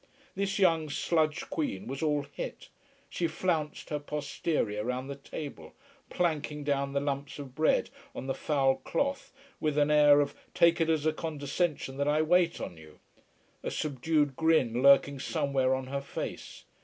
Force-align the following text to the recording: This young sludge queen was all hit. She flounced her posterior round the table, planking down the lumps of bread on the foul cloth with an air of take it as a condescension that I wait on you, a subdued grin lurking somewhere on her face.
This 0.33 0.57
young 0.57 0.89
sludge 0.89 1.47
queen 1.51 1.85
was 1.85 2.01
all 2.01 2.23
hit. 2.31 2.69
She 3.07 3.27
flounced 3.27 3.91
her 3.91 3.99
posterior 3.99 4.83
round 4.83 5.11
the 5.11 5.15
table, 5.15 5.73
planking 6.09 6.63
down 6.63 6.93
the 6.93 6.99
lumps 6.99 7.37
of 7.37 7.53
bread 7.53 7.91
on 8.15 8.25
the 8.25 8.33
foul 8.33 8.77
cloth 8.77 9.31
with 9.59 9.77
an 9.77 9.91
air 9.91 10.19
of 10.19 10.33
take 10.55 10.81
it 10.81 10.89
as 10.89 11.05
a 11.05 11.13
condescension 11.13 11.97
that 11.97 12.07
I 12.07 12.23
wait 12.23 12.59
on 12.59 12.77
you, 12.77 12.97
a 13.61 13.69
subdued 13.69 14.35
grin 14.35 14.81
lurking 14.81 15.19
somewhere 15.19 15.75
on 15.75 15.85
her 15.85 16.01
face. 16.01 16.63